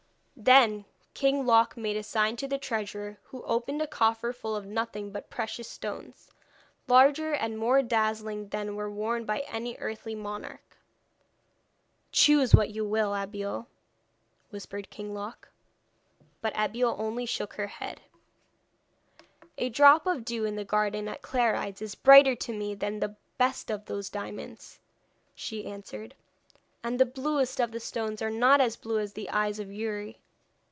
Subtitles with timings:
[0.43, 4.65] Then King Loc made a sign to the treasurer, who opened a coffer full of
[4.65, 6.31] nothing but precious stones,
[6.87, 10.79] larger and more dazzling than were worn by any earthly monarch.
[12.11, 13.67] 'Choose what you will, Abeille,'
[14.49, 15.49] whispered King Loc.
[16.41, 18.01] But Abeille only shook her head.
[19.59, 23.15] 'A drop of dew in the garden at Clarides is brighter to me than the
[23.37, 24.79] best of those diamonds,'
[25.35, 26.15] she answered,
[26.83, 30.17] 'and the bluest of the stones are not as blue as the eyes of Youri.'